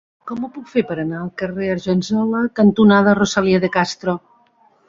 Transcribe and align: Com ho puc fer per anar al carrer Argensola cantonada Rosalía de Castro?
Com 0.29 0.45
ho 0.45 0.47
puc 0.53 0.71
fer 0.71 0.83
per 0.91 0.95
anar 1.03 1.19
al 1.25 1.29
carrer 1.41 1.69
Argensola 1.73 2.43
cantonada 2.61 3.15
Rosalía 3.23 3.61
de 3.67 3.73
Castro? 3.77 4.21